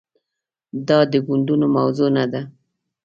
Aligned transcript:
دا 0.87 0.99
د 1.11 1.13
ګوندونو 1.27 1.65
موضوع 1.77 2.09
نه 2.17 2.25
ده. 2.31 2.41